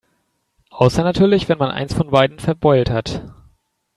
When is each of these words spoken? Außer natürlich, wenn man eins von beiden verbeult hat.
Außer 0.71 1.03
natürlich, 1.03 1.47
wenn 1.47 1.59
man 1.59 1.69
eins 1.69 1.93
von 1.93 2.09
beiden 2.09 2.39
verbeult 2.39 2.89
hat. 2.89 3.21